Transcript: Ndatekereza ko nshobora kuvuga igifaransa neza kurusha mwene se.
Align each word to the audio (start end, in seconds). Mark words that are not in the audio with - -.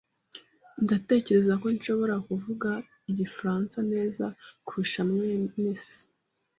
Ndatekereza 0.83 1.53
ko 1.61 1.67
nshobora 1.75 2.15
kuvuga 2.27 2.69
igifaransa 3.11 3.77
neza 3.91 4.23
kurusha 4.65 4.99
mwene 5.09 5.73
se. 5.85 5.99